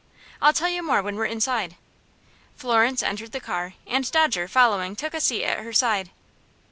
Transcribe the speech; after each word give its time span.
"I'll 0.41 0.51
tell 0.51 0.67
you 0.67 0.81
more 0.81 1.03
when 1.03 1.15
we're 1.15 1.25
inside." 1.25 1.75
Florence 2.55 3.03
entered 3.03 3.33
the 3.33 3.39
car, 3.39 3.75
and 3.85 4.11
Dodger, 4.11 4.47
following, 4.47 4.95
took 4.95 5.13
a 5.13 5.21
seat 5.21 5.43
at 5.45 5.59
her 5.59 5.73
side. 5.73 6.09